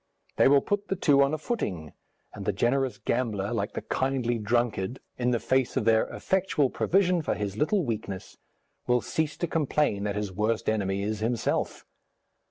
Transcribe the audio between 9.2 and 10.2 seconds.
to complain that